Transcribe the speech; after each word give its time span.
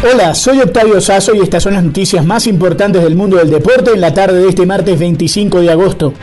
Hola, 0.00 0.32
soy 0.32 0.60
Octavio 0.60 1.00
Sazo 1.00 1.34
y 1.34 1.40
estas 1.40 1.64
son 1.64 1.74
las 1.74 1.82
noticias 1.82 2.24
más 2.24 2.46
importantes 2.46 3.02
del 3.02 3.16
mundo 3.16 3.36
del 3.36 3.50
deporte 3.50 3.90
en 3.90 4.00
la 4.00 4.14
tarde 4.14 4.40
de 4.40 4.48
este 4.48 4.64
martes 4.64 4.96
25 4.96 5.60
de 5.60 5.72
agosto. 5.72 6.14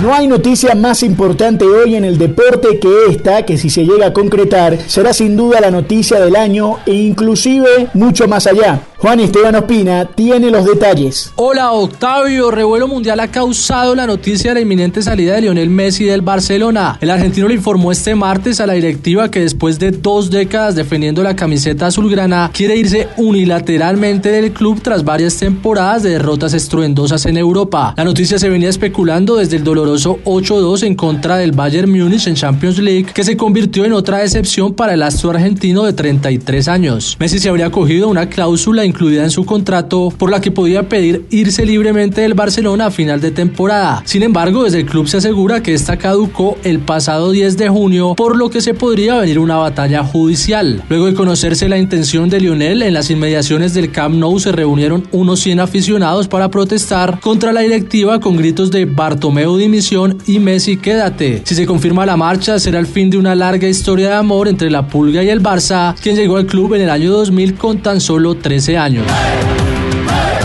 No 0.00 0.14
hay 0.14 0.28
noticia 0.28 0.76
más 0.76 1.02
importante 1.02 1.64
hoy 1.64 1.96
en 1.96 2.04
el 2.04 2.18
deporte 2.18 2.78
que 2.78 3.06
esta, 3.10 3.44
que 3.44 3.58
si 3.58 3.68
se 3.68 3.84
llega 3.84 4.06
a 4.06 4.12
concretar, 4.12 4.78
será 4.86 5.12
sin 5.12 5.36
duda 5.36 5.60
la 5.60 5.72
noticia 5.72 6.20
del 6.20 6.36
año 6.36 6.78
e 6.86 6.94
inclusive 6.94 7.88
mucho 7.94 8.28
más 8.28 8.46
allá. 8.46 8.80
Juan 9.00 9.18
Esteban 9.18 9.54
Ospina 9.54 10.04
tiene 10.04 10.50
los 10.50 10.66
detalles. 10.66 11.32
Hola 11.36 11.72
Octavio, 11.72 12.50
revuelo 12.50 12.86
mundial 12.86 13.18
ha 13.20 13.28
causado 13.28 13.94
la 13.94 14.06
noticia 14.06 14.50
de 14.50 14.56
la 14.56 14.60
inminente 14.60 15.00
salida 15.00 15.36
de 15.36 15.40
Lionel 15.40 15.70
Messi 15.70 16.04
del 16.04 16.20
Barcelona. 16.20 16.98
El 17.00 17.08
argentino 17.08 17.48
le 17.48 17.54
informó 17.54 17.92
este 17.92 18.14
martes 18.14 18.60
a 18.60 18.66
la 18.66 18.74
directiva 18.74 19.30
que 19.30 19.40
después 19.40 19.78
de 19.78 19.92
dos 19.92 20.28
décadas 20.28 20.74
defendiendo 20.74 21.22
la 21.22 21.34
camiseta 21.34 21.86
azulgrana, 21.86 22.50
quiere 22.52 22.76
irse 22.76 23.08
unilateralmente 23.16 24.30
del 24.32 24.52
club 24.52 24.82
tras 24.82 25.02
varias 25.02 25.34
temporadas 25.38 26.02
de 26.02 26.10
derrotas 26.10 26.52
estruendosas 26.52 27.24
en 27.24 27.38
Europa. 27.38 27.94
La 27.96 28.04
noticia 28.04 28.38
se 28.38 28.50
venía 28.50 28.68
especulando 28.68 29.36
desde 29.36 29.56
el 29.56 29.64
doloroso 29.64 30.18
8-2 30.26 30.82
en 30.82 30.94
contra 30.94 31.38
del 31.38 31.52
Bayern 31.52 31.90
Múnich 31.90 32.26
en 32.26 32.34
Champions 32.34 32.76
League, 32.76 33.06
que 33.14 33.24
se 33.24 33.38
convirtió 33.38 33.86
en 33.86 33.94
otra 33.94 34.18
decepción 34.18 34.74
para 34.74 34.92
el 34.92 35.02
astro 35.02 35.30
argentino 35.30 35.84
de 35.84 35.94
33 35.94 36.68
años. 36.68 37.16
Messi 37.18 37.38
se 37.38 37.48
habría 37.48 37.70
cogido 37.70 38.06
una 38.06 38.28
cláusula 38.28 38.89
incluida 38.90 39.24
en 39.24 39.30
su 39.30 39.44
contrato 39.44 40.12
por 40.16 40.30
la 40.30 40.40
que 40.40 40.50
podía 40.50 40.88
pedir 40.88 41.24
irse 41.30 41.64
libremente 41.64 42.20
del 42.20 42.34
Barcelona 42.34 42.86
a 42.86 42.90
final 42.90 43.20
de 43.20 43.30
temporada. 43.30 44.02
Sin 44.04 44.22
embargo, 44.22 44.64
desde 44.64 44.80
el 44.80 44.86
club 44.86 45.08
se 45.08 45.16
asegura 45.16 45.62
que 45.62 45.74
esta 45.74 45.96
caducó 45.96 46.58
el 46.64 46.80
pasado 46.80 47.30
10 47.30 47.56
de 47.56 47.68
junio, 47.68 48.14
por 48.16 48.36
lo 48.36 48.50
que 48.50 48.60
se 48.60 48.74
podría 48.74 49.18
venir 49.18 49.38
una 49.38 49.56
batalla 49.56 50.04
judicial. 50.04 50.82
Luego 50.88 51.06
de 51.06 51.14
conocerse 51.14 51.68
la 51.68 51.78
intención 51.78 52.28
de 52.28 52.40
Lionel, 52.40 52.82
en 52.82 52.94
las 52.94 53.10
inmediaciones 53.10 53.74
del 53.74 53.90
Camp 53.90 54.16
Nou 54.16 54.38
se 54.38 54.52
reunieron 54.52 55.06
unos 55.12 55.40
100 55.40 55.60
aficionados 55.60 56.28
para 56.28 56.50
protestar 56.50 57.20
contra 57.20 57.52
la 57.52 57.60
directiva 57.60 58.20
con 58.20 58.36
gritos 58.36 58.70
de 58.70 58.84
Bartomeu 58.84 59.56
dimisión 59.56 60.18
y 60.26 60.38
Messi 60.40 60.76
quédate. 60.76 61.42
Si 61.44 61.54
se 61.54 61.66
confirma 61.66 62.06
la 62.06 62.16
marcha, 62.16 62.58
será 62.58 62.78
el 62.78 62.86
fin 62.86 63.10
de 63.10 63.18
una 63.18 63.34
larga 63.34 63.68
historia 63.68 64.08
de 64.08 64.14
amor 64.14 64.48
entre 64.48 64.70
la 64.70 64.86
Pulga 64.88 65.22
y 65.22 65.28
el 65.28 65.42
Barça, 65.42 65.94
quien 66.02 66.16
llegó 66.16 66.36
al 66.36 66.46
club 66.46 66.74
en 66.74 66.82
el 66.82 66.90
año 66.90 67.12
2000 67.12 67.54
con 67.54 67.78
tan 67.78 68.00
solo 68.00 68.34
13 68.34 68.76
años. 68.76 68.79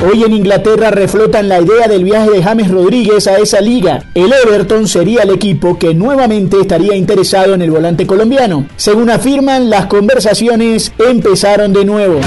Hoy 0.06 0.24
en 0.24 0.34
Inglaterra 0.34 0.92
reflotan 0.92 1.48
la 1.48 1.62
idea 1.62 1.88
del 1.88 2.04
viaje 2.04 2.32
de 2.32 2.44
James 2.44 2.70
Rodríguez 2.70 3.28
a 3.28 3.38
esa 3.38 3.62
liga. 3.62 4.04
El 4.14 4.34
Everton 4.34 4.90
sería 4.90 5.24
el 5.24 5.30
equipo 5.30 5.80
que 5.80 5.94
nuevamente 5.94 6.60
estaría 6.60 6.96
interesado 6.96 7.54
en 7.54 7.62
el 7.62 7.72
volante 7.72 8.06
colombiano. 8.06 8.66
Según 8.76 9.10
afirman, 9.10 9.70
las 9.70 9.86
conversaciones 9.86 10.92
empezaron 11.00 11.72
de 11.72 11.86
nuevo 11.86 12.20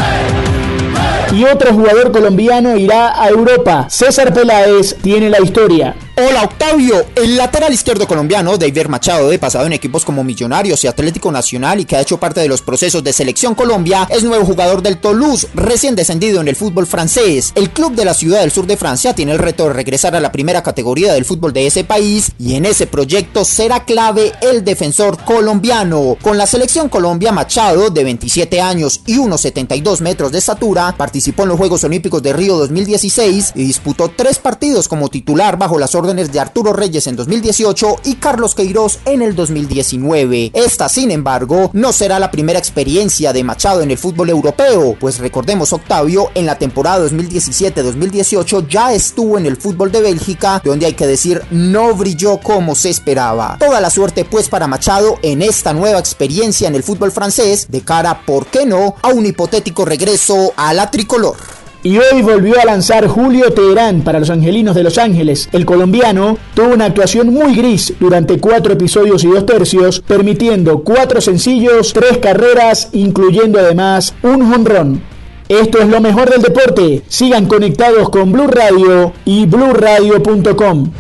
y 1.33 1.45
otro 1.45 1.75
jugador 1.75 2.11
colombiano 2.11 2.77
irá 2.77 3.23
a 3.23 3.29
Europa. 3.29 3.87
César 3.91 4.33
Peláez 4.33 4.97
tiene 5.03 5.29
la 5.29 5.41
historia. 5.41 5.95
Hola 6.21 6.43
Octavio, 6.43 7.07
el 7.15 7.37
lateral 7.37 7.73
izquierdo 7.73 8.09
colombiano 8.09 8.59
David 8.59 8.89
Machado, 8.89 9.29
de 9.29 9.39
pasado 9.39 9.67
en 9.67 9.73
equipos 9.73 10.05
como 10.05 10.25
Millonarios 10.25 10.83
y 10.83 10.89
Atlético 10.89 11.31
Nacional 11.31 11.79
y 11.79 11.85
que 11.85 11.95
ha 11.95 12.01
hecho 12.01 12.19
parte 12.19 12.41
de 12.41 12.49
los 12.49 12.61
procesos 12.61 13.05
de 13.05 13.13
selección 13.13 13.55
Colombia, 13.55 14.05
es 14.11 14.25
nuevo 14.25 14.45
jugador 14.45 14.83
del 14.83 14.99
Toulouse, 14.99 15.47
recién 15.55 15.95
descendido 15.95 16.41
en 16.41 16.49
el 16.49 16.57
fútbol 16.57 16.89
francés. 16.89 17.53
El 17.55 17.71
club 17.71 17.95
de 17.95 18.05
la 18.05 18.15
ciudad 18.15 18.41
del 18.41 18.51
sur 18.51 18.67
de 18.67 18.77
Francia 18.77 19.15
tiene 19.15 19.31
el 19.31 19.39
reto 19.39 19.69
de 19.69 19.75
regresar 19.75 20.17
a 20.17 20.21
la 20.21 20.33
primera 20.33 20.61
categoría 20.65 21.13
del 21.13 21.25
fútbol 21.25 21.53
de 21.53 21.69
ese 21.69 21.85
país 21.85 22.33
y 22.37 22.57
en 22.57 22.65
ese 22.65 22.89
proyecto 22.89 23.45
será 23.45 23.85
clave 23.85 24.33
el 24.41 24.65
defensor 24.65 25.23
colombiano. 25.23 26.17
Con 26.21 26.37
la 26.37 26.49
selección 26.49 26.89
Colombia, 26.89 27.31
Machado, 27.31 27.91
de 27.91 28.03
27 28.03 28.61
años 28.61 29.03
y 29.07 29.19
1,72 29.19 30.01
metros 30.01 30.33
de 30.33 30.39
estatura, 30.39 30.97
participó 30.99 31.45
en 31.45 31.51
los 31.51 31.59
Juegos 31.59 31.85
Olímpicos 31.85 32.25
de 32.25 32.33
Río 32.33 32.57
2016 32.57 33.53
y 33.55 33.63
disputó 33.63 34.11
tres 34.17 34.41
partidos 34.41 34.89
como 34.89 35.11
titular 35.11 35.57
bajo 35.57 35.79
las 35.79 35.95
órdenes 35.95 36.08
de 36.09 36.41
Arturo 36.41 36.73
Reyes 36.73 37.07
en 37.07 37.17
2018 37.17 37.97
y 38.05 38.15
Carlos 38.15 38.55
Queiroz 38.55 38.99
en 39.05 39.21
el 39.21 39.35
2019. 39.35 40.53
Esta, 40.55 40.89
sin 40.89 41.11
embargo, 41.11 41.71
no 41.75 41.93
será 41.93 42.19
la 42.19 42.31
primera 42.31 42.59
experiencia 42.59 43.35
de 43.35 43.45
Machado 43.45 43.83
en 43.83 43.91
el 43.91 43.99
fútbol 43.99 44.31
europeo, 44.31 44.97
pues 44.99 45.19
recordemos 45.19 45.75
Octavio, 45.75 46.31
en 46.35 46.47
la 46.47 46.59
temporada 46.59 47.07
2017-2018 47.07 48.69
ya 48.69 48.95
estuvo 48.95 49.37
en 49.37 49.45
el 49.45 49.59
fútbol 49.59 49.93
de 49.93 50.01
Bélgica, 50.01 50.63
donde 50.65 50.87
hay 50.87 50.95
que 50.95 51.07
decir 51.07 51.43
no 51.51 51.95
brilló 51.95 52.41
como 52.41 52.75
se 52.75 52.89
esperaba. 52.89 53.59
Toda 53.61 53.79
la 53.83 53.91
suerte 53.91 54.25
pues 54.25 54.49
para 54.49 54.67
Machado 54.67 55.19
en 55.21 55.43
esta 55.43 55.75
nueva 55.75 55.99
experiencia 55.99 56.69
en 56.69 56.75
el 56.75 56.83
fútbol 56.83 57.13
francés, 57.13 57.67
de 57.69 57.83
cara, 57.83 58.23
¿por 58.25 58.47
qué 58.47 58.65
no?, 58.65 58.95
a 59.03 59.09
un 59.09 59.27
hipotético 59.27 59.85
regreso 59.85 60.55
a 60.57 60.73
la 60.73 60.91
tricolor. 60.91 61.58
Y 61.83 61.97
hoy 61.97 62.23
volvió 62.23 62.61
a 62.61 62.65
lanzar 62.65 63.07
Julio 63.07 63.53
Teherán 63.53 64.03
para 64.03 64.19
los 64.19 64.31
Angelinos 64.31 64.75
de 64.75 64.83
Los 64.83 64.99
Ángeles. 64.99 65.49
El 65.53 65.65
colombiano 65.65 66.37
tuvo 66.55 66.75
una 66.75 66.87
actuación 66.87 67.33
muy 67.33 67.55
gris 67.55 67.95
durante 68.01 68.39
cuatro 68.41 68.73
episodios 68.73 69.23
y 69.23 69.29
dos 69.29 69.47
tercios, 69.47 70.01
permitiendo 70.01 70.83
cuatro 70.83 71.21
sencillos, 71.21 71.93
tres 71.93 72.19
carreras, 72.19 72.89
incluyendo 72.93 73.61
además 73.61 74.13
un 74.23 74.51
jonrón. 74.51 75.03
Esto 75.49 75.79
es 75.79 75.89
lo 75.89 76.01
mejor 76.01 76.29
del 76.29 76.43
deporte. 76.43 77.03
Sigan 77.07 77.47
conectados 77.47 78.11
con 78.11 78.33
Blue 78.33 78.49
Radio 78.49 79.13
y 79.25 79.47
BlueRadio.com. 79.47 80.93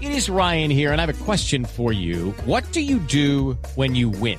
It 0.00 0.10
is 0.10 0.28
Ryan 0.30 0.70
here, 0.70 0.92
and 0.92 1.00
I 1.00 1.04
have 1.04 1.10
a 1.10 1.24
question 1.24 1.64
for 1.64 1.92
you. 1.92 2.32
What 2.46 2.62
do 2.72 2.80
you 2.80 3.00
do 3.00 3.58
when 3.74 3.96
you 3.96 4.08
win? 4.08 4.38